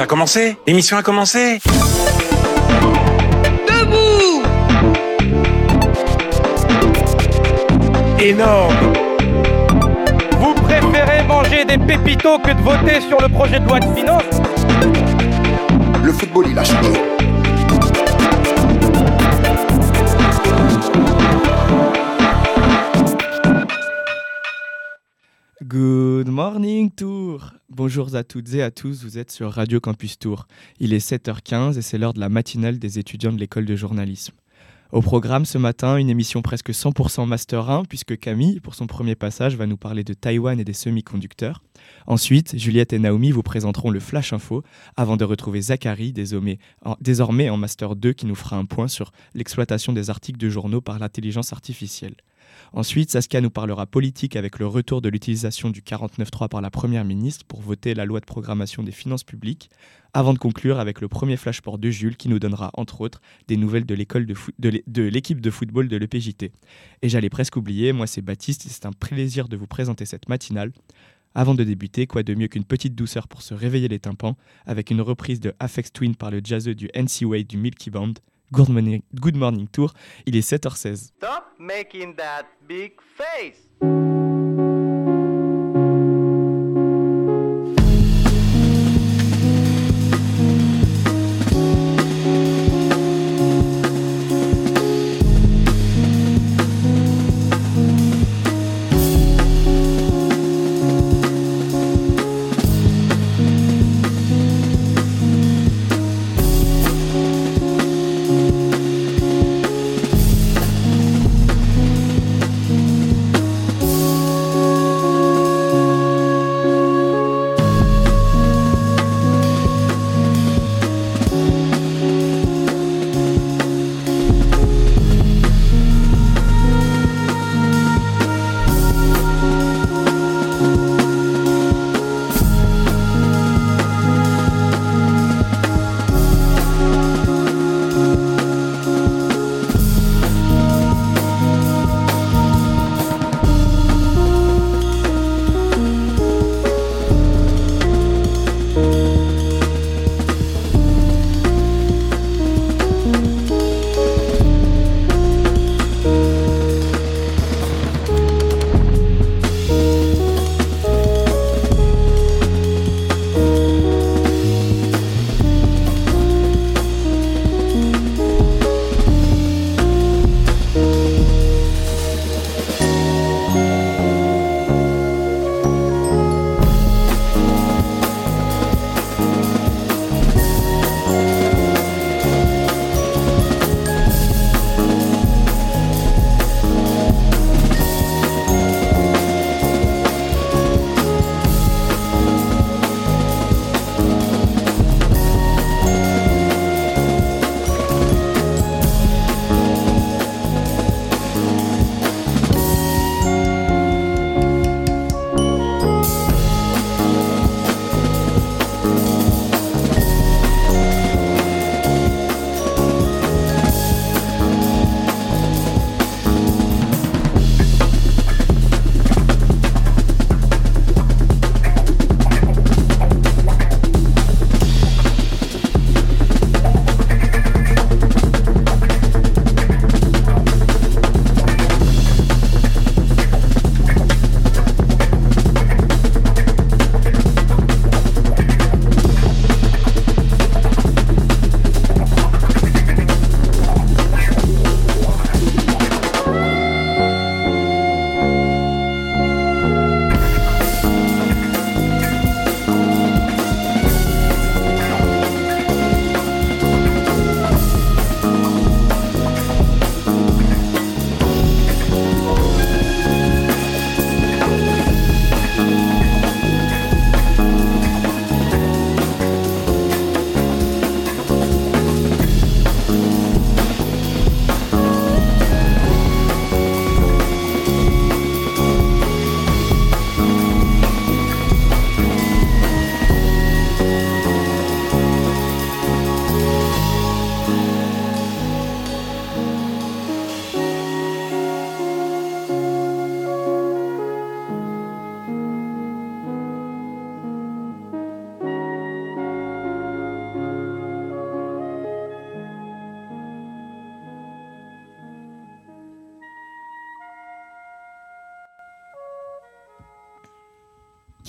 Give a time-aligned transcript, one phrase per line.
[0.00, 0.56] Ça a commencé.
[0.66, 1.60] L'émission a commencé.
[3.68, 4.42] Debout.
[8.18, 8.94] Énorme.
[10.38, 14.40] Vous préférez manger des pépitos que de voter sur le projet de loi de finances?
[16.02, 16.92] Le football, il a changé.
[25.62, 27.19] Good morning Tour
[27.68, 30.46] Bonjour à toutes et à tous, vous êtes sur Radio Campus Tour.
[30.78, 34.34] Il est 7h15 et c'est l'heure de la matinale des étudiants de l'école de journalisme.
[34.92, 39.14] Au programme ce matin, une émission presque 100% Master 1, puisque Camille, pour son premier
[39.14, 41.62] passage, va nous parler de Taïwan et des semi-conducteurs.
[42.08, 44.64] Ensuite, Juliette et Naomi vous présenteront le Flash Info,
[44.96, 48.88] avant de retrouver Zachary, désormais en, désormais en Master 2, qui nous fera un point
[48.88, 52.16] sur l'exploitation des articles de journaux par l'intelligence artificielle.
[52.72, 57.04] Ensuite, Saskia nous parlera politique avec le retour de l'utilisation du 49.3 par la Première
[57.04, 59.70] ministre pour voter la loi de programmation des finances publiques,
[60.14, 63.56] avant de conclure avec le premier flashport de Jules qui nous donnera, entre autres, des
[63.56, 66.52] nouvelles de l'école de, l'équipe de football de l'EPJT.
[67.02, 70.28] Et j'allais presque oublier, moi c'est Baptiste et c'est un plaisir de vous présenter cette
[70.28, 70.72] matinale.
[71.34, 74.90] Avant de débuter, quoi de mieux qu'une petite douceur pour se réveiller les tympans, avec
[74.90, 78.14] une reprise de Afex Twin par le jazzeux du NC Way du Milky Band,
[78.52, 79.92] Good morning, good morning Tour.
[80.26, 81.12] Il est 7h16.
[81.16, 83.68] Stop making that big face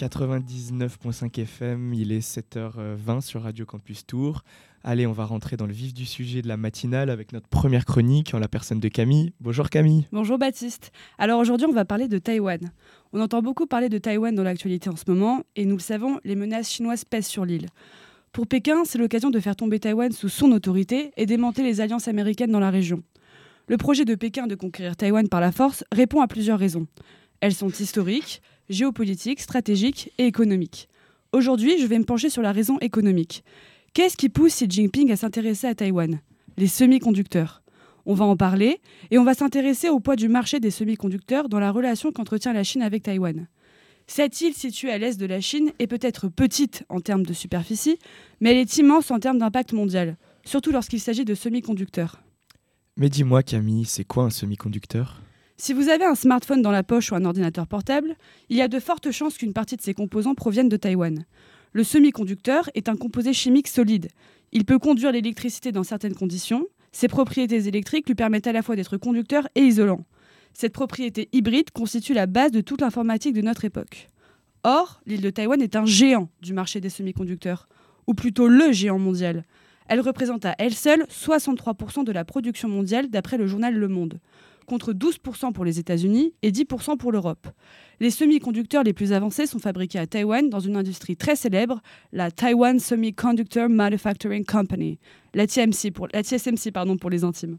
[0.02, 4.44] 99.5 FM, il est 7h20 sur Radio Campus Tour.
[4.84, 7.86] Allez, on va rentrer dans le vif du sujet de la matinale avec notre première
[7.86, 9.32] chronique en la personne de Camille.
[9.40, 10.08] Bonjour Camille.
[10.12, 10.92] Bonjour Baptiste.
[11.20, 12.72] Alors aujourd'hui, on va parler de Taïwan.
[13.14, 16.20] On entend beaucoup parler de Taïwan dans l'actualité en ce moment et nous le savons,
[16.24, 17.68] les menaces chinoises pèsent sur l'île.
[18.32, 22.08] Pour Pékin, c'est l'occasion de faire tomber Taïwan sous son autorité et démanteler les alliances
[22.08, 23.04] américaines dans la région.
[23.68, 26.88] Le projet de Pékin de conquérir Taïwan par la force répond à plusieurs raisons.
[27.40, 30.88] Elles sont historiques, géopolitiques, stratégiques et économiques.
[31.34, 33.44] Aujourd'hui, je vais me pencher sur la raison économique.
[33.94, 36.20] Qu'est-ce qui pousse Xi Jinping à s'intéresser à Taïwan?
[36.58, 37.62] Les semi-conducteurs.
[38.06, 38.80] On va en parler
[39.12, 42.64] et on va s'intéresser au poids du marché des semi-conducteurs dans la relation qu'entretient la
[42.64, 43.48] Chine avec Taïwan.
[44.08, 48.00] Cette île située à l'est de la Chine est peut-être petite en termes de superficie,
[48.40, 52.22] mais elle est immense en termes d'impact mondial, surtout lorsqu'il s'agit de semi-conducteurs.
[52.98, 55.22] Mais dis-moi Camille, c'est quoi un semi-conducteur?
[55.62, 58.16] Si vous avez un smartphone dans la poche ou un ordinateur portable,
[58.50, 61.24] il y a de fortes chances qu'une partie de ses composants proviennent de Taïwan.
[61.72, 64.08] Le semi-conducteur est un composé chimique solide.
[64.52, 66.66] Il peut conduire l'électricité dans certaines conditions.
[66.92, 70.04] Ses propriétés électriques lui permettent à la fois d'être conducteur et isolant.
[70.56, 74.10] Cette propriété hybride constitue la base de toute l'informatique de notre époque.
[74.64, 77.70] Or, l'île de Taïwan est un géant du marché des semi-conducteurs,
[78.08, 79.46] ou plutôt le géant mondial.
[79.88, 84.20] Elle représente à elle seule 63% de la production mondiale d'après le journal Le Monde
[84.72, 87.46] contre 12% pour les États-Unis et 10% pour l'Europe.
[88.00, 91.82] Les semi-conducteurs les plus avancés sont fabriqués à Taïwan dans une industrie très célèbre,
[92.14, 94.98] la Taiwan Semiconductor Manufacturing Company,
[95.34, 97.58] la TSMC pour, la TSMC, pardon, pour les intimes.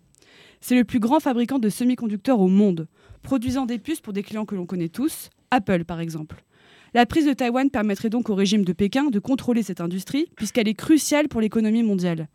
[0.63, 2.89] C'est le plus grand fabricant de semi-conducteurs au monde,
[3.23, 6.43] produisant des puces pour des clients que l'on connaît tous, Apple par exemple.
[6.95, 10.67] La prise de Taïwan permettrait donc au régime de Pékin de contrôler cette industrie, puisqu'elle
[10.67, 12.29] est cruciale pour l'économie mondiale.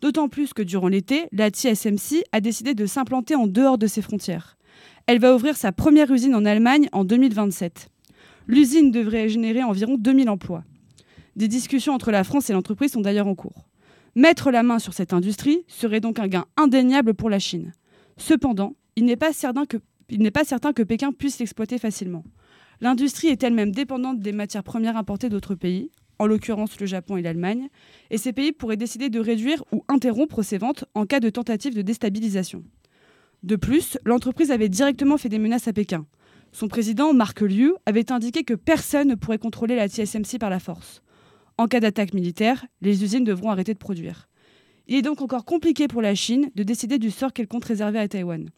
[0.00, 4.02] D'autant plus que durant l'été, la TSMC a décidé de s'implanter en dehors de ses
[4.02, 4.56] frontières.
[5.06, 7.88] Elle va ouvrir sa première usine en Allemagne en 2027.
[8.46, 10.64] L'usine devrait générer environ 2000 emplois.
[11.36, 13.68] Des discussions entre la France et l'entreprise sont d'ailleurs en cours.
[14.14, 17.72] Mettre la main sur cette industrie serait donc un gain indéniable pour la Chine.
[18.16, 19.76] Cependant, il n'est pas certain que,
[20.30, 22.24] pas certain que Pékin puisse l'exploiter facilement.
[22.80, 27.22] L'industrie est elle-même dépendante des matières premières importées d'autres pays, en l'occurrence le Japon et
[27.22, 27.68] l'Allemagne,
[28.10, 31.74] et ces pays pourraient décider de réduire ou interrompre ces ventes en cas de tentative
[31.74, 32.64] de déstabilisation.
[33.42, 36.06] De plus, l'entreprise avait directement fait des menaces à Pékin.
[36.52, 40.58] Son président, Mark Liu, avait indiqué que personne ne pourrait contrôler la TSMC par la
[40.58, 41.02] force.
[41.56, 44.28] En cas d'attaque militaire, les usines devront arrêter de produire.
[44.86, 47.98] Il est donc encore compliqué pour la Chine de décider du sort qu'elle compte réserver
[47.98, 48.48] à Taïwan.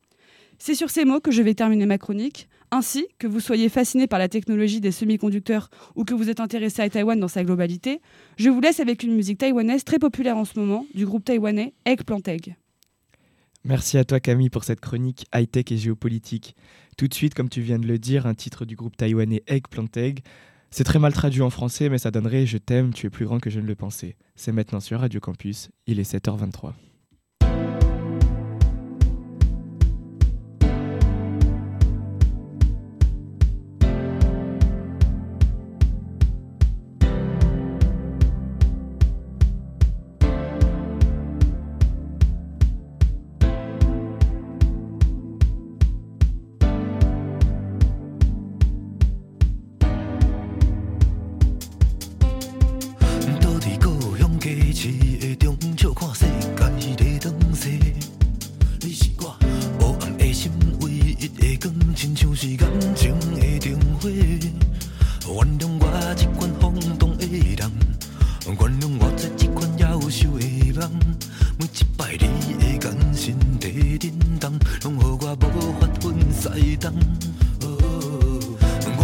[0.63, 2.47] C'est sur ces mots que je vais terminer ma chronique.
[2.71, 6.83] Ainsi, que vous soyez fasciné par la technologie des semi-conducteurs ou que vous êtes intéressé
[6.83, 8.03] à Taïwan dans sa globalité,
[8.37, 11.73] je vous laisse avec une musique taïwanaise très populaire en ce moment du groupe taïwanais
[11.87, 12.57] Eggplant Egg.
[13.65, 16.55] Merci à toi Camille pour cette chronique high-tech et géopolitique.
[16.99, 19.89] Tout de suite, comme tu viens de le dire, un titre du groupe taïwanais Eggplant
[19.97, 20.21] Egg.
[20.71, 23.41] C'est très mal traduit en français, mais ça donnerait Je t'aime, tu es plus grand
[23.41, 24.15] que je ne le pensais.
[24.37, 26.75] C'est maintenant sur Radio Campus, il est 7h23.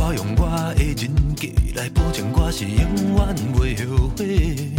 [0.08, 2.78] 我用我的人格来保证，我是永
[3.16, 4.70] 远袂后悔。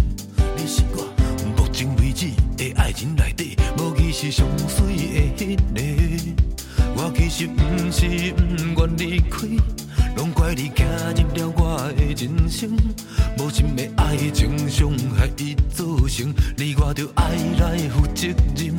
[0.56, 1.04] 你是我
[1.58, 6.44] 目前为止的爱情内底，无疑是最水的那个。
[6.96, 8.32] 我其实不是
[8.74, 9.46] 不愿离开，
[10.16, 12.72] 拢怪你走入了我的人生。
[13.38, 18.74] 无心的爱情伤害已造成，你我着爱来负责任。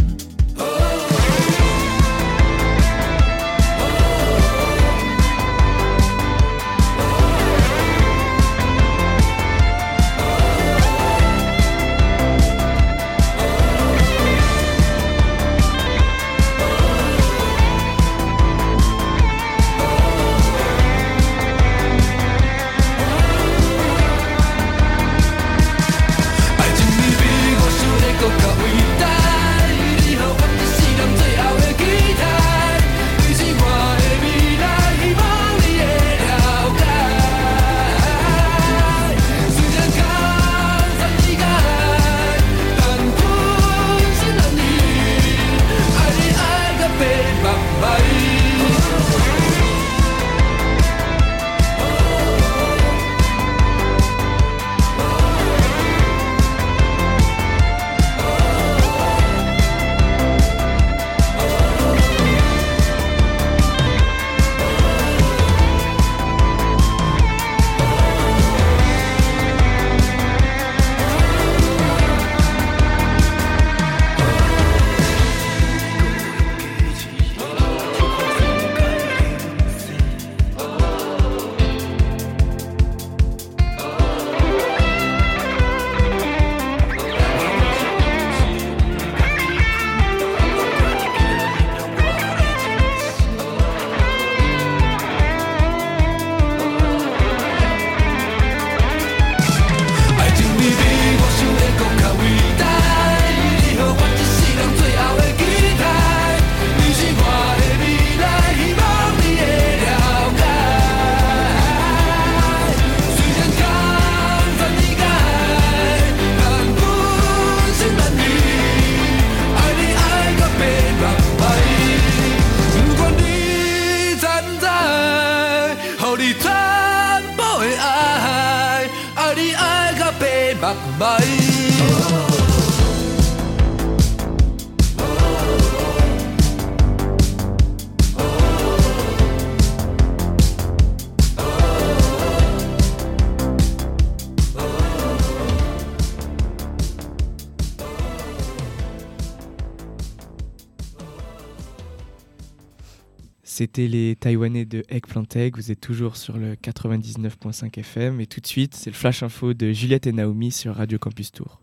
[153.87, 155.55] Les Taïwanais de Eggplant Egg.
[155.55, 158.21] Vous êtes toujours sur le 99.5 FM.
[158.21, 161.31] Et tout de suite, c'est le Flash Info de Juliette et Naomi sur Radio Campus
[161.31, 161.61] Tour.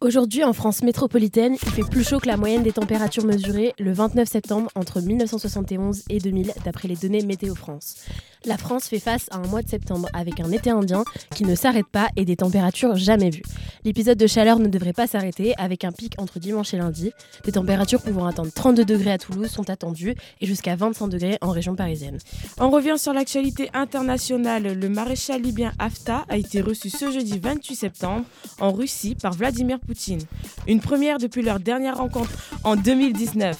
[0.00, 3.92] Aujourd'hui, en France métropolitaine, il fait plus chaud que la moyenne des températures mesurées le
[3.92, 7.96] 29 septembre entre 1971 et 2000, d'après les données Météo France.
[8.44, 11.02] La France fait face à un mois de septembre avec un été indien
[11.34, 13.42] qui ne s'arrête pas et des températures jamais vues.
[13.84, 17.12] L'épisode de chaleur ne devrait pas s'arrêter avec un pic entre dimanche et lundi.
[17.44, 21.50] Des températures pouvant atteindre 32 degrés à Toulouse sont attendues et jusqu'à 25 degrés en
[21.50, 22.18] région parisienne.
[22.58, 24.78] On revient sur l'actualité internationale.
[24.78, 28.24] Le maréchal libyen Haftar a été reçu ce jeudi 28 septembre
[28.60, 30.20] en Russie par Vladimir Poutine.
[30.66, 32.30] Une première depuis leur dernière rencontre
[32.62, 33.56] en 2019.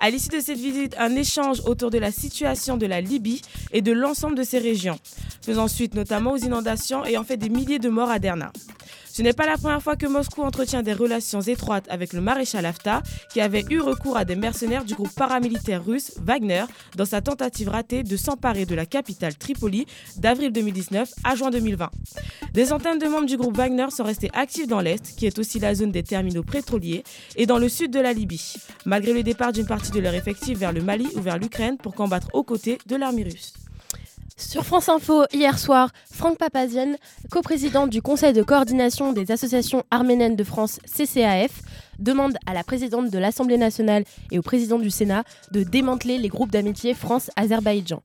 [0.00, 3.42] À l'issue de cette visite, un échange autour de la situation de la Libye
[3.72, 4.98] et de l'ensemble de ces régions,
[5.40, 8.50] faisant suite notamment aux inondations ayant fait des milliers de morts à Derna.
[9.18, 12.64] Ce n'est pas la première fois que Moscou entretient des relations étroites avec le maréchal
[12.64, 16.62] Haftar, qui avait eu recours à des mercenaires du groupe paramilitaire russe Wagner
[16.94, 19.86] dans sa tentative ratée de s'emparer de la capitale Tripoli
[20.18, 21.90] d'avril 2019 à juin 2020.
[22.54, 25.58] Des centaines de membres du groupe Wagner sont restés actifs dans l'Est, qui est aussi
[25.58, 27.02] la zone des terminaux pétroliers,
[27.34, 28.54] et dans le sud de la Libye,
[28.86, 31.96] malgré le départ d'une partie de leur effectif vers le Mali ou vers l'Ukraine pour
[31.96, 33.52] combattre aux côtés de l'armée russe.
[34.38, 36.94] Sur France Info, hier soir, Franck Papazian,
[37.28, 41.60] coprésident du Conseil de coordination des associations arméniennes de France, CCAF,
[41.98, 46.28] demande à la présidente de l'Assemblée nationale et au président du Sénat de démanteler les
[46.28, 48.00] groupes d'amitié France-Azerbaïdjan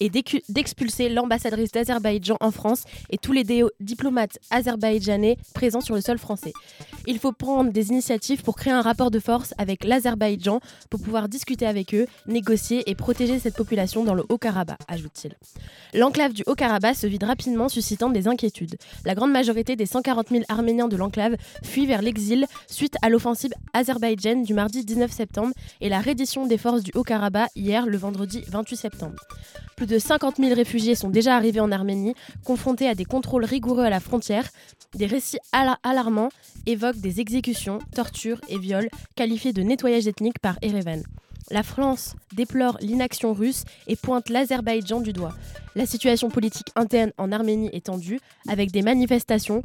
[0.00, 0.10] et
[0.48, 3.44] d'expulser l'ambassadrice d'Azerbaïdjan en France et tous les
[3.80, 6.52] diplomates azerbaïdjanais présents sur le sol français.
[7.08, 10.60] Il faut prendre des initiatives pour créer un rapport de force avec l'Azerbaïdjan
[10.90, 15.36] pour pouvoir discuter avec eux, négocier et protéger cette population dans le Haut-Karabakh, ajoute-t-il.
[15.98, 18.76] L'enclave du Haut-Karabakh se vide rapidement, suscitant des inquiétudes.
[19.04, 23.52] La grande majorité des 140 000 Arméniens de l'enclave fuient vers l'exil suite à l'offensive
[23.72, 28.42] azerbaïdjane du mardi 19 septembre et la reddition des forces du Haut-Karabakh hier, le vendredi
[28.48, 29.22] 28 septembre.
[29.76, 33.84] Plus de 50 000 réfugiés sont déjà arrivés en Arménie, confrontés à des contrôles rigoureux
[33.84, 34.48] à la frontière.
[34.94, 35.38] Des récits
[35.82, 36.30] alarmants
[36.64, 41.02] évoquent des exécutions, tortures et viols qualifiés de nettoyage ethnique par Erevan.
[41.50, 45.32] La France déplore l'inaction russe et pointe l'Azerbaïdjan du doigt.
[45.76, 49.62] La situation politique interne en Arménie est tendue, avec des manifestations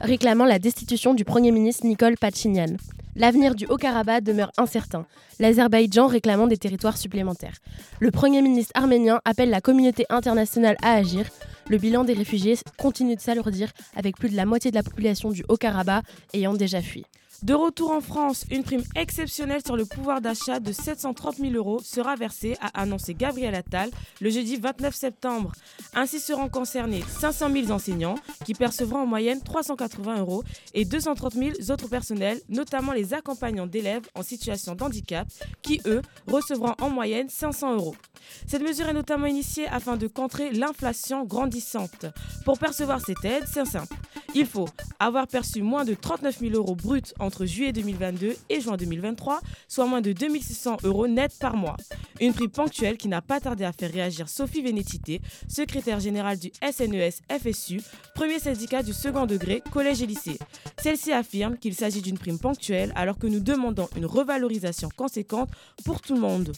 [0.00, 2.76] réclamant la destitution du Premier ministre Nicole Pachinian.
[3.16, 5.06] L'avenir du Haut-Karabakh demeure incertain,
[5.38, 7.56] l'Azerbaïdjan réclamant des territoires supplémentaires.
[8.00, 11.26] Le Premier ministre arménien appelle la communauté internationale à agir.
[11.68, 15.30] Le bilan des réfugiés continue de s'alourdir avec plus de la moitié de la population
[15.30, 17.04] du Haut-Karabakh ayant déjà fui.
[17.42, 21.80] De retour en France, une prime exceptionnelle sur le pouvoir d'achat de 730 000 euros
[21.82, 25.50] sera versée, a annoncé Gabriel Attal le jeudi 29 septembre.
[25.92, 31.50] Ainsi seront concernés 500 000 enseignants qui percevront en moyenne 380 euros et 230 000
[31.70, 35.26] autres personnels, notamment les accompagnants d'élèves en situation de handicap
[35.62, 37.96] qui, eux, recevront en moyenne 500 euros.
[38.46, 42.06] Cette mesure est notamment initiée afin de contrer l'inflation grandissante.
[42.44, 43.96] Pour percevoir cette aide, c'est simple.
[44.34, 44.68] Il faut
[44.98, 49.40] avoir perçu moins de 39 000 euros bruts en entre juillet 2022 et juin 2023,
[49.66, 51.78] soit moins de 2600 euros net par mois.
[52.20, 56.52] Une prime ponctuelle qui n'a pas tardé à faire réagir Sophie Vénétité, secrétaire générale du
[56.60, 57.80] SNES FSU,
[58.14, 60.38] premier syndicat du second degré, collège et lycée.
[60.82, 65.48] Celle-ci affirme qu'il s'agit d'une prime ponctuelle alors que nous demandons une revalorisation conséquente
[65.86, 66.52] pour tout le monde.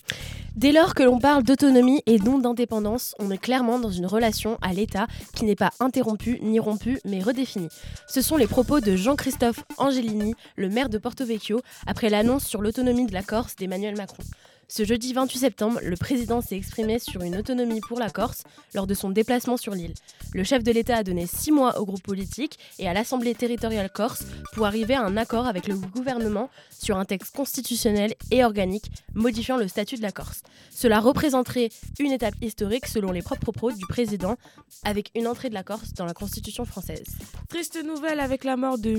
[0.57, 4.59] Dès lors que l'on parle d'autonomie et non d'indépendance, on est clairement dans une relation
[4.61, 7.69] à l'État qui n'est pas interrompue ni rompue mais redéfinie.
[8.09, 12.63] Ce sont les propos de Jean-Christophe Angelini, le maire de Porto Vecchio, après l'annonce sur
[12.63, 14.23] l'autonomie de la Corse d'Emmanuel Macron.
[14.69, 18.45] Ce jeudi 28 septembre, le président s'est exprimé sur une autonomie pour la Corse
[18.75, 19.95] lors de son déplacement sur l'île.
[20.33, 23.91] Le chef de l'État a donné six mois au groupe politique et à l'Assemblée territoriale
[23.91, 28.91] corse pour arriver à un accord avec le gouvernement sur un texte constitutionnel et organique
[29.15, 30.43] modifiant le statut de la Corse.
[30.71, 31.69] Cela représenterait
[32.01, 34.37] une étape historique selon les propres propos du président
[34.85, 37.05] avec une entrée de la Corse dans la Constitution française.
[37.49, 38.97] Triste nouvelle avec la mort de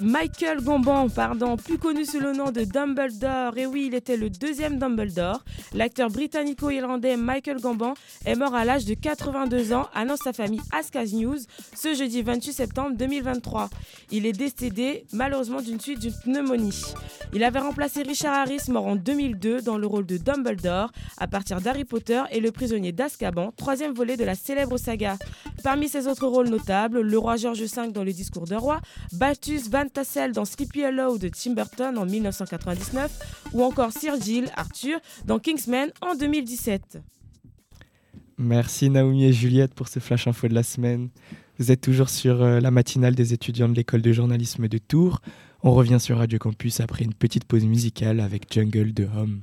[0.00, 3.58] Michael Gambon, pardon, plus connu sous le nom de Dumbledore.
[3.58, 5.01] Et oui, il était le deuxième Dumbledore
[5.74, 7.94] L'acteur britannico-irlandais Michael Gambon
[8.24, 11.38] est mort à l'âge de 82 ans, annonce sa famille Ascas News
[11.74, 13.70] ce jeudi 28 septembre 2023.
[14.10, 16.82] Il est décédé malheureusement d'une suite d'une pneumonie.
[17.32, 21.60] Il avait remplacé Richard Harris, mort en 2002, dans le rôle de Dumbledore, à partir
[21.60, 25.16] d'Harry Potter et le prisonnier d'Azkaban, troisième volet de la célèbre saga.
[25.64, 28.80] Parmi ses autres rôles notables, le roi George V dans Le Discours d'un roi,
[29.12, 33.10] Balthus Van Tassel dans Sleepy Hollow de Tim Burton en 1999,
[33.52, 34.81] ou encore Sir Gill Arthur
[35.24, 36.98] dans Kingsman en 2017.
[38.38, 41.10] Merci Naomi et Juliette pour ce flash info de la semaine.
[41.58, 45.20] Vous êtes toujours sur euh, la matinale des étudiants de l'école de journalisme de Tours.
[45.62, 49.40] On revient sur Radio Campus après une petite pause musicale avec Jungle de Home.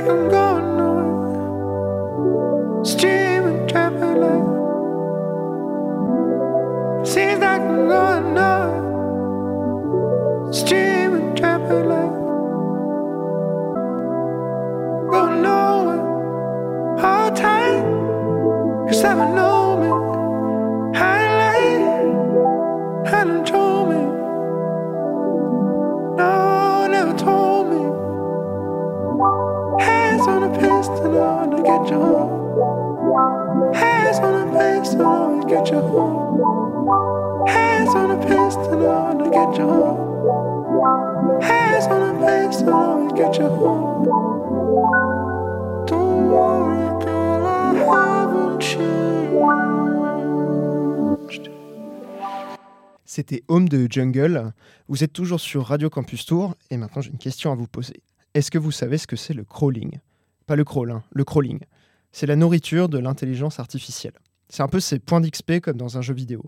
[0.00, 0.70] Like I'm going.
[2.84, 4.46] Streaming, trapping like.
[7.06, 8.20] Seems like I'm going.
[10.52, 11.34] Streaming.
[15.10, 16.02] Going nowhere.
[17.34, 17.84] Time.
[18.88, 19.49] Cause I know
[53.04, 54.52] C'était Home de Jungle.
[54.88, 58.02] Vous êtes toujours sur Radio Campus Tour et maintenant j'ai une question à vous poser.
[58.34, 59.98] Est-ce que vous savez ce que c'est le crawling?
[60.50, 61.60] Pas le hein, le crawling.
[62.10, 64.14] C'est la nourriture de l'intelligence artificielle.
[64.48, 66.42] C'est un peu ses points d'XP comme dans un jeu vidéo.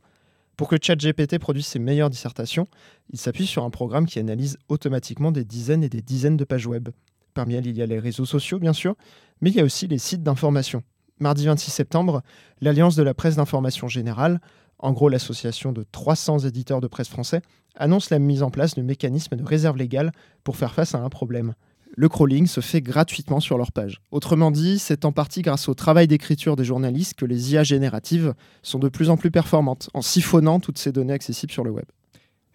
[0.57, 2.67] Pour que ChatGPT produise ses meilleures dissertations,
[3.11, 6.67] il s'appuie sur un programme qui analyse automatiquement des dizaines et des dizaines de pages
[6.67, 6.89] web.
[7.33, 8.97] Parmi elles, il y a les réseaux sociaux, bien sûr,
[9.41, 10.83] mais il y a aussi les sites d'information.
[11.21, 12.23] Mardi 26 septembre,
[12.61, 14.41] l'Alliance de la presse d'information générale,
[14.81, 17.41] en gros l'association de 300 éditeurs de presse français,
[17.77, 20.11] annonce la mise en place de mécanismes de réserve légale
[20.43, 21.55] pour faire face à un problème.
[21.95, 24.01] Le crawling se fait gratuitement sur leur page.
[24.11, 28.35] Autrement dit, c'est en partie grâce au travail d'écriture des journalistes que les IA génératives
[28.63, 31.85] sont de plus en plus performantes, en siphonnant toutes ces données accessibles sur le web.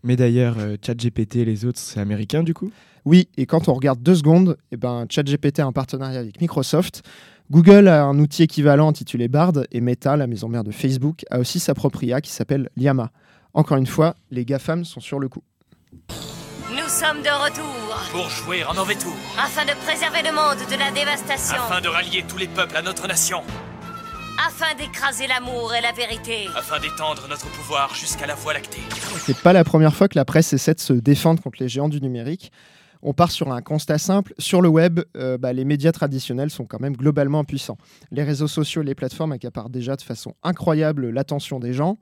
[0.03, 2.71] Mais d'ailleurs, euh, ChatGPT et les autres, c'est américain du coup?
[3.05, 7.03] Oui, et quand on regarde deux secondes, eh ben, ChatGPT a un partenariat avec Microsoft.
[7.51, 11.39] Google a un outil équivalent intitulé Bard et Meta, la maison mère de Facebook, a
[11.39, 13.11] aussi sa propre IA qui s'appelle Llama.
[13.53, 15.43] Encore une fois, les GAFAM sont sur le coup.
[16.87, 20.79] Nous sommes de retour Pour jouer en mauvais tour, afin de préserver le monde de
[20.79, 23.41] la dévastation, afin de rallier tous les peuples à notre nation,
[24.47, 26.47] afin d'écraser l'amour et la vérité.
[26.55, 28.79] afin d'étendre notre pouvoir jusqu'à la Voie lactée.
[29.19, 31.89] C'est pas la première fois que la presse essaie de se défendre contre les géants
[31.89, 32.53] du numérique.
[33.01, 34.33] On part sur un constat simple.
[34.39, 37.77] Sur le web, euh, bah, les médias traditionnels sont quand même globalement impuissants.
[38.11, 41.97] Les réseaux sociaux et les plateformes accaparent déjà de façon incroyable l'attention des gens.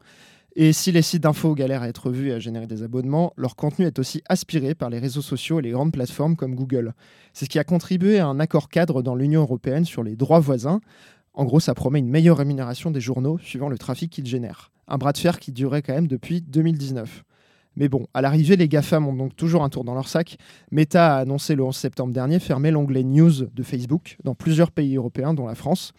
[0.58, 3.58] Et si les sites d'infos galèrent à être vus et à générer des abonnements, leur
[3.58, 6.94] contenu est aussi aspiré par les réseaux sociaux et les grandes plateformes comme Google.
[7.34, 10.40] C'est ce qui a contribué à un accord cadre dans l'Union européenne sur les droits
[10.40, 10.80] voisins.
[11.34, 14.72] En gros, ça promet une meilleure rémunération des journaux suivant le trafic qu'ils génèrent.
[14.88, 17.26] Un bras de fer qui durait quand même depuis 2019.
[17.76, 20.38] Mais bon, à l'arrivée, les GAFAM ont donc toujours un tour dans leur sac.
[20.72, 24.96] Meta a annoncé le 11 septembre dernier fermer l'onglet News de Facebook dans plusieurs pays
[24.96, 25.92] européens, dont la France.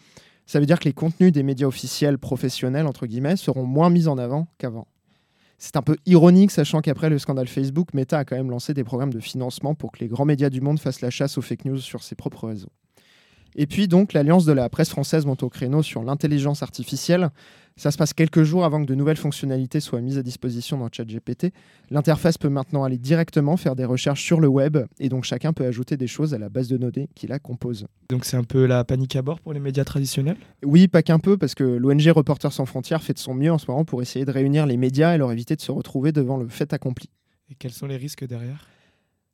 [0.47, 4.07] Ça veut dire que les contenus des médias officiels professionnels, entre guillemets, seront moins mis
[4.07, 4.87] en avant qu'avant.
[5.59, 8.83] C'est un peu ironique, sachant qu'après le scandale Facebook, Meta a quand même lancé des
[8.83, 11.65] programmes de financement pour que les grands médias du monde fassent la chasse aux fake
[11.65, 12.71] news sur ses propres réseaux.
[13.55, 17.29] Et puis donc l'alliance de la presse française monte au créneau sur l'intelligence artificielle.
[17.79, 20.89] Ça se passe quelques jours avant que de nouvelles fonctionnalités soient mises à disposition dans
[20.91, 21.53] ChatGPT.
[21.91, 25.65] L'interface peut maintenant aller directement faire des recherches sur le web et donc chacun peut
[25.65, 27.85] ajouter des choses à la base de données qui la compose.
[28.09, 30.37] Donc c'est un peu la panique à bord pour les médias traditionnels?
[30.65, 33.59] Oui, pas qu'un peu, parce que l'ONG Reporters sans frontières fait de son mieux en
[33.59, 36.37] ce moment pour essayer de réunir les médias et leur éviter de se retrouver devant
[36.37, 37.11] le fait accompli.
[37.51, 38.67] Et quels sont les risques derrière?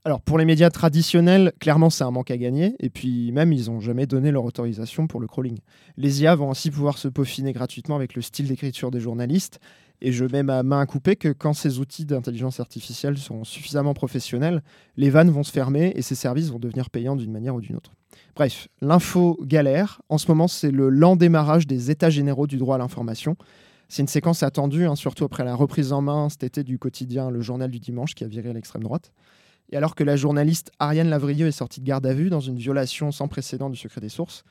[0.06, 3.68] Alors pour les médias traditionnels, clairement c'est un manque à gagner, et puis même ils
[3.68, 5.60] n'ont jamais donné leur autorisation pour le crawling.
[5.98, 9.60] Les IA vont ainsi pouvoir se peaufiner gratuitement avec le style d'écriture des journalistes,
[10.02, 13.94] et je mets ma main à couper que quand ces outils d'intelligence artificielle sont suffisamment
[13.94, 14.62] professionnels,
[14.98, 17.78] les vannes vont se fermer et ces services vont devenir payants d'une manière ou d'une
[17.78, 17.94] autre.
[18.36, 20.02] Bref, l'info galère.
[20.10, 23.38] En ce moment, c'est le lent démarrage des états généraux du droit à l'information.
[23.88, 27.30] C'est une séquence attendue, hein, surtout après la reprise en main cet été du quotidien
[27.30, 29.14] Le Journal du Dimanche qui a viré l'extrême droite.
[29.74, 32.60] Et alors que la journaliste Ariane Lavrieux est sortie de garde à vue dans une
[32.60, 34.44] violation sans précédent du secret des sources,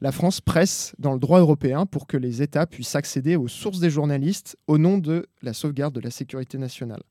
[0.00, 3.78] la France presse dans le droit européen pour que les États puissent accéder aux sources
[3.78, 7.02] des journalistes au nom de la sauvegarde de la sécurité nationale.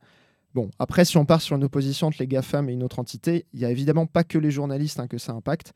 [0.55, 3.45] Bon, après, si on part sur une opposition entre les GAFAM et une autre entité,
[3.53, 5.73] il n'y a évidemment pas que les journalistes hein, que ça impacte,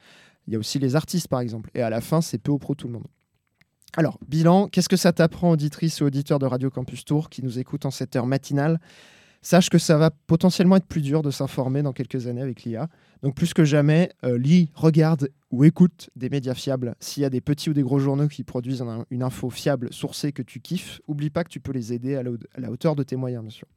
[0.47, 1.69] il y a aussi les artistes par exemple.
[1.75, 3.07] Et à la fin, c'est peu ou pro tout le monde.
[3.95, 7.59] Alors, bilan, qu'est-ce que ça t'apprend, auditrice ou auditeur de Radio Campus Tour qui nous
[7.59, 8.79] écoute en cette heure matinale?
[9.45, 12.87] Sache que ça va potentiellement être plus dur de s'informer dans quelques années avec l'IA.
[13.21, 16.95] Donc plus que jamais, euh, lis, regarde ou écoute des médias fiables.
[16.99, 19.89] S'il y a des petits ou des gros journaux qui produisent un- une info fiable,
[19.91, 22.71] sourcée, que tu kiffes, oublie pas que tu peux les aider à la, à la
[22.71, 23.67] hauteur de tes moyens, bien sûr.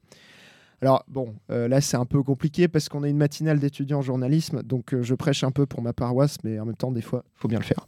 [0.81, 4.01] Alors bon, euh, là c'est un peu compliqué parce qu'on est une matinale d'étudiants en
[4.03, 7.01] journalisme, donc euh, je prêche un peu pour ma paroisse, mais en même temps, des
[7.01, 7.87] fois, faut bien le faire.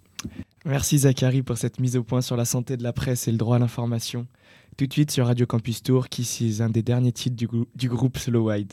[0.65, 3.37] Merci Zachary pour cette mise au point sur la santé de la presse et le
[3.37, 4.27] droit à l'information.
[4.79, 7.89] Tout de suite sur Radio Campus Tour, qui c'est un des derniers titres du, du
[7.89, 8.71] groupe Slow Wide.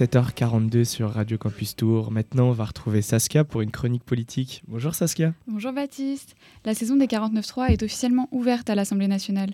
[0.00, 2.10] 7h42 sur Radio Campus Tour.
[2.10, 4.62] Maintenant, on va retrouver Saskia pour une chronique politique.
[4.66, 5.34] Bonjour Saskia.
[5.46, 6.36] Bonjour Baptiste.
[6.64, 9.50] La saison des 49.3 est officiellement ouverte à l'Assemblée nationale.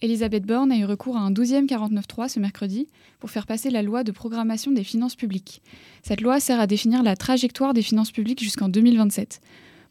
[0.00, 2.86] Elisabeth Borne a eu recours à un 12e 49.3 ce mercredi
[3.18, 5.60] pour faire passer la loi de programmation des finances publiques.
[6.04, 9.40] Cette loi sert à définir la trajectoire des finances publiques jusqu'en 2027.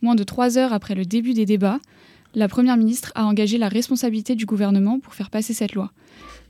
[0.02, 1.82] Moins de trois heures après le début des débats,
[2.36, 5.92] la Première ministre a engagé la responsabilité du gouvernement pour faire passer cette loi.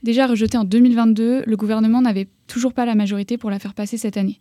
[0.02, 3.96] Déjà rejetée en 2022, le gouvernement n'avait toujours pas la majorité pour la faire passer
[3.96, 4.38] cette année.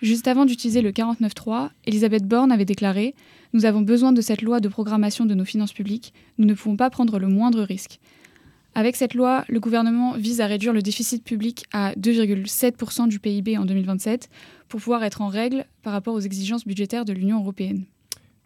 [0.00, 3.14] Juste avant d'utiliser le 49.3, Elisabeth Borne avait déclaré
[3.52, 6.76] Nous avons besoin de cette loi de programmation de nos finances publiques, nous ne pouvons
[6.76, 8.00] pas prendre le moindre risque.
[8.74, 13.58] Avec cette loi, le gouvernement vise à réduire le déficit public à 2,7% du PIB
[13.58, 14.30] en 2027
[14.68, 17.84] pour pouvoir être en règle par rapport aux exigences budgétaires de l'Union européenne.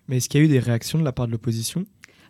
[0.08, 1.84] Mais est-ce qu'il y a eu des réactions de la part de l'opposition?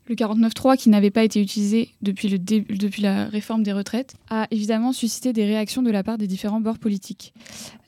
[0.09, 4.47] Le 49.3, qui n'avait pas été utilisé depuis, le depuis la réforme des retraites, a
[4.51, 7.33] évidemment suscité des réactions de la part des différents bords politiques.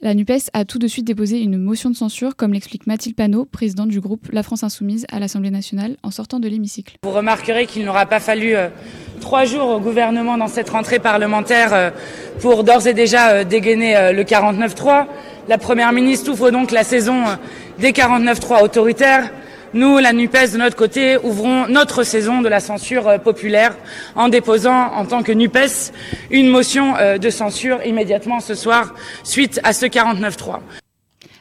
[0.00, 3.44] La NUPES a tout de suite déposé une motion de censure, comme l'explique Mathilde Panot,
[3.44, 6.96] présidente du groupe La France Insoumise à l'Assemblée nationale, en sortant de l'hémicycle.
[7.02, 8.68] Vous remarquerez qu'il n'aura pas fallu euh,
[9.20, 11.90] trois jours au gouvernement dans cette rentrée parlementaire euh,
[12.40, 15.06] pour d'ores et déjà euh, dégainer le 49.3.
[15.48, 17.24] La Première ministre ouvre donc la saison
[17.78, 19.30] des 49.3 autoritaires.
[19.74, 23.76] Nous, la NUPES, de notre côté, ouvrons notre saison de la censure euh, populaire
[24.14, 25.92] en déposant, en tant que NUPES,
[26.30, 30.60] une motion euh, de censure immédiatement ce soir suite à ce 49-3.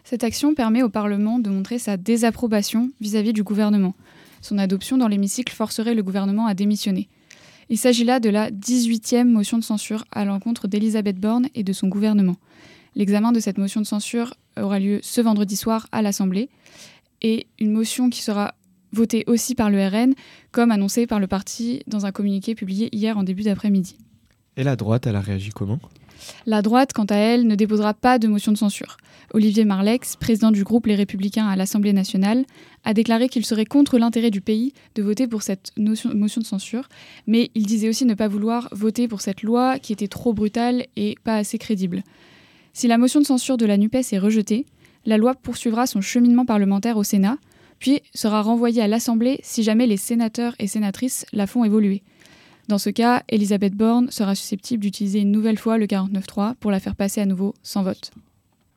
[0.03, 3.93] Cette action permet au Parlement de montrer sa désapprobation vis-à-vis du gouvernement.
[4.41, 7.07] Son adoption dans l'hémicycle forcerait le gouvernement à démissionner.
[7.69, 11.73] Il s'agit là de la 18e motion de censure à l'encontre d'Elisabeth Borne et de
[11.73, 12.35] son gouvernement.
[12.95, 16.49] L'examen de cette motion de censure aura lieu ce vendredi soir à l'Assemblée
[17.21, 18.55] et une motion qui sera
[18.91, 20.13] votée aussi par le RN,
[20.51, 23.97] comme annoncé par le parti dans un communiqué publié hier en début d'après-midi.
[24.55, 25.79] Et la droite, elle a réagi comment?
[26.45, 28.97] La droite, quant à elle, ne déposera pas de motion de censure.
[29.33, 32.45] Olivier Marlex, président du groupe Les Républicains à l'Assemblée nationale,
[32.83, 36.87] a déclaré qu'il serait contre l'intérêt du pays de voter pour cette motion de censure,
[37.27, 40.85] mais il disait aussi ne pas vouloir voter pour cette loi qui était trop brutale
[40.95, 42.03] et pas assez crédible.
[42.73, 44.65] Si la motion de censure de la NUPES est rejetée,
[45.07, 47.37] la loi poursuivra son cheminement parlementaire au Sénat,
[47.79, 52.03] puis sera renvoyée à l'Assemblée si jamais les sénateurs et sénatrices la font évoluer.
[52.67, 56.81] Dans ce cas, Elisabeth Borne sera susceptible d'utiliser une nouvelle fois le 49.3 pour la
[56.81, 58.11] faire passer à nouveau sans vote.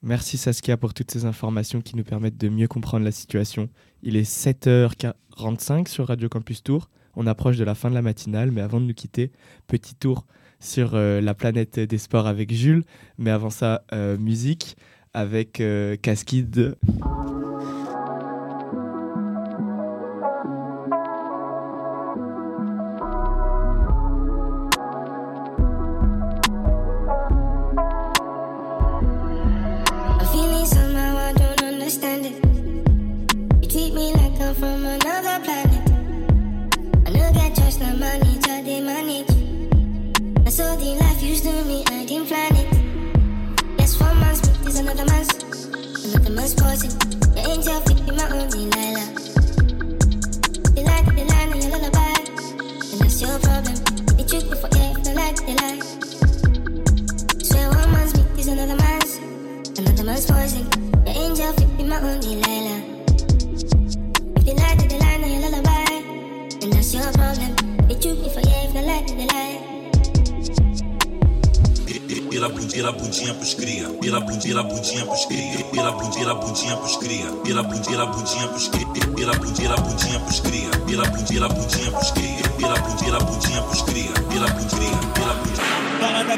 [0.05, 3.69] Merci Saskia pour toutes ces informations qui nous permettent de mieux comprendre la situation.
[4.05, 6.89] Il est 7h45 sur Radio Campus Tour.
[7.17, 9.33] On approche de la fin de la matinale, mais avant de nous quitter,
[9.67, 10.27] petit tour
[10.61, 12.85] sur euh, la planète des sports avec Jules.
[13.19, 14.77] Mais avant ça, euh, musique
[15.15, 16.77] avec euh, Casquide.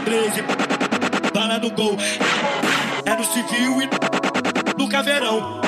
[0.04, 0.42] 13,
[1.32, 1.96] bala no gol.
[3.04, 3.88] É no civil e
[4.78, 5.60] no caveirão.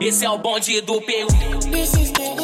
[0.00, 2.39] Esse é o bonde do Peru.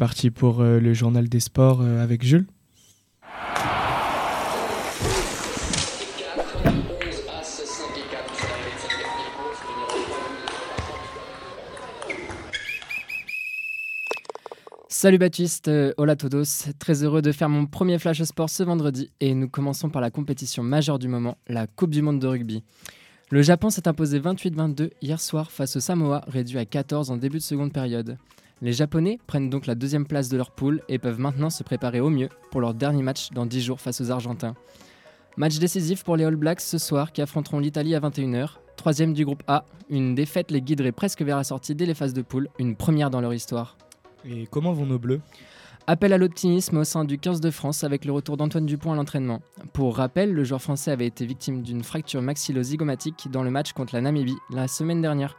[0.00, 2.46] Parti pour euh, le journal des sports euh, avec Jules.
[14.88, 19.10] Salut Baptiste, euh, hola todos, très heureux de faire mon premier flash sport ce vendredi
[19.20, 22.62] et nous commençons par la compétition majeure du moment, la Coupe du Monde de rugby.
[23.28, 27.36] Le Japon s'est imposé 28-22 hier soir face au Samoa, réduit à 14 en début
[27.36, 28.16] de seconde période.
[28.62, 32.00] Les Japonais prennent donc la deuxième place de leur poule et peuvent maintenant se préparer
[32.00, 34.54] au mieux pour leur dernier match dans 10 jours face aux Argentins.
[35.38, 38.56] Match décisif pour les All Blacks ce soir qui affronteront l'Italie à 21h.
[38.76, 42.12] Troisième du groupe A, une défaite les guiderait presque vers la sortie dès les phases
[42.12, 43.78] de poule, une première dans leur histoire.
[44.26, 45.22] Et comment vont nos bleus?
[45.86, 48.96] Appel à l'optimisme au sein du 15 de France avec le retour d'Antoine Dupont à
[48.96, 49.40] l'entraînement.
[49.72, 53.94] Pour rappel, le joueur français avait été victime d'une fracture maxillo-zygomatique dans le match contre
[53.94, 55.36] la Namibie la semaine dernière.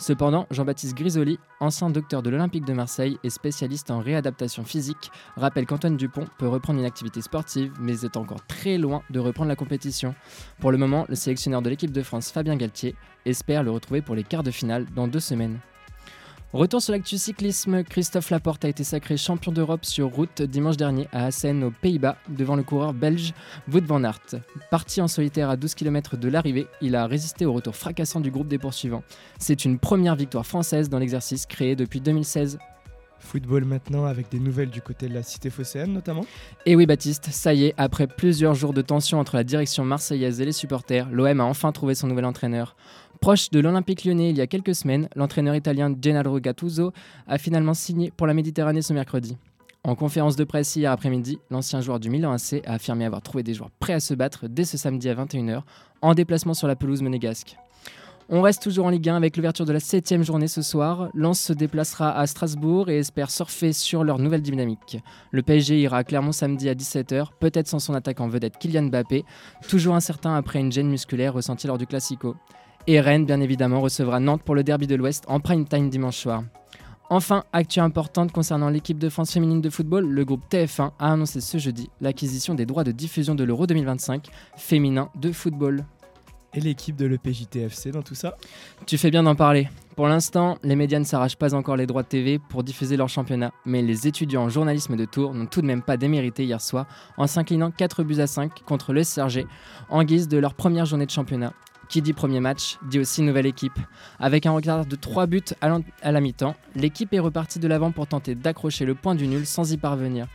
[0.00, 5.66] Cependant, Jean-Baptiste Grisoli, ancien docteur de l'Olympique de Marseille et spécialiste en réadaptation physique, rappelle
[5.66, 9.56] qu'Antoine Dupont peut reprendre une activité sportive, mais est encore très loin de reprendre la
[9.56, 10.14] compétition.
[10.58, 12.96] Pour le moment, le sélectionneur de l'équipe de France, Fabien Galtier,
[13.26, 15.58] espère le retrouver pour les quarts de finale dans deux semaines.
[16.52, 21.06] Retour sur l'actu cyclisme, Christophe Laporte a été sacré champion d'Europe sur route dimanche dernier
[21.12, 23.34] à Assen aux Pays-Bas devant le coureur belge
[23.72, 24.34] Wout van Aert.
[24.68, 28.32] Parti en solitaire à 12 km de l'arrivée, il a résisté au retour fracassant du
[28.32, 29.04] groupe des poursuivants.
[29.38, 32.58] C'est une première victoire française dans l'exercice créé depuis 2016.
[33.20, 36.24] Football maintenant avec des nouvelles du côté de la cité phocéenne notamment
[36.66, 40.40] Et oui Baptiste, ça y est, après plusieurs jours de tension entre la direction marseillaise
[40.40, 42.74] et les supporters, l'OM a enfin trouvé son nouvel entraîneur.
[43.20, 46.94] Proche de l'Olympique lyonnais il y a quelques semaines, l'entraîneur italien Gennaro Gattuso
[47.26, 49.36] a finalement signé pour la Méditerranée ce mercredi.
[49.84, 53.42] En conférence de presse hier après-midi, l'ancien joueur du Milan AC a affirmé avoir trouvé
[53.42, 55.60] des joueurs prêts à se battre dès ce samedi à 21h
[56.00, 57.58] en déplacement sur la pelouse monégasque.
[58.30, 61.10] On reste toujours en Ligue 1 avec l'ouverture de la 7 journée ce soir.
[61.12, 64.96] Lens se déplacera à Strasbourg et espère surfer sur leur nouvelle dynamique.
[65.30, 69.24] Le PSG ira à Clermont samedi à 17h, peut-être sans son attaquant vedette Kylian Mbappé,
[69.68, 72.36] toujours incertain après une gêne musculaire ressentie lors du Classico.
[72.86, 76.16] Et Rennes, bien évidemment, recevra Nantes pour le derby de l'Ouest en prime time dimanche
[76.16, 76.42] soir.
[77.12, 81.40] Enfin, actu importante concernant l'équipe de France féminine de football, le groupe TF1 a annoncé
[81.40, 85.84] ce jeudi l'acquisition des droits de diffusion de l'Euro 2025 féminin de football.
[86.54, 88.36] Et l'équipe de l'EPJTFC dans tout ça?
[88.86, 89.68] Tu fais bien d'en parler.
[89.94, 93.08] Pour l'instant, les médias ne s'arrachent pas encore les droits de TV pour diffuser leur
[93.08, 96.60] championnat, mais les étudiants en journalisme de Tours n'ont tout de même pas démérité hier
[96.60, 99.46] soir en s'inclinant 4 buts à 5 contre le SRG
[99.90, 101.52] en guise de leur première journée de championnat.
[101.90, 103.76] Qui dit premier match dit aussi nouvelle équipe.
[104.20, 108.06] Avec un retard de 3 buts à, la mi-temps, l'équipe est repartie de l'avant pour
[108.06, 110.28] tenter d'accrocher le point du nul sans y parvenir.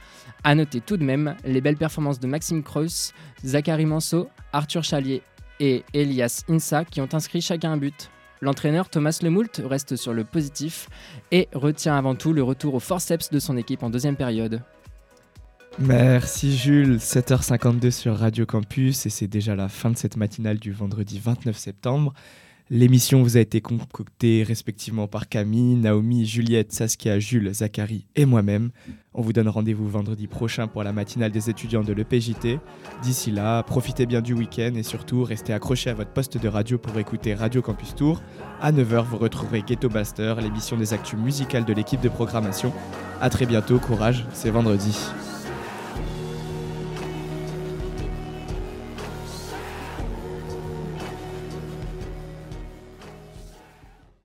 [0.44, 3.14] A noter tout de même les belles performances de Maxime Krauss,
[3.46, 5.24] Zachary Manso, Arthur Chalier
[5.62, 8.10] et Elias Insa qui ont inscrit chacun un but.
[8.42, 10.90] L'entraîneur Thomas Lemoult reste sur le positif
[11.32, 14.62] et retient avant tout le retour au forceps de son équipe en deuxième période.
[15.78, 20.72] Merci Jules, 7h52 sur Radio Campus et c'est déjà la fin de cette matinale du
[20.72, 22.14] vendredi 29 septembre.
[22.70, 28.72] L'émission vous a été concoctée respectivement par Camille, Naomi, Juliette, Saskia, Jules, Zachary et moi-même.
[29.14, 32.58] On vous donne rendez-vous vendredi prochain pour la matinale des étudiants de l'EPJT.
[33.04, 36.78] D'ici là, profitez bien du week-end et surtout restez accrochés à votre poste de radio
[36.78, 38.22] pour écouter Radio Campus Tour.
[38.62, 42.72] À 9h, vous retrouverez Ghetto Blaster, l'émission des actus musicales de l'équipe de programmation.
[43.20, 44.98] A très bientôt, courage, c'est vendredi.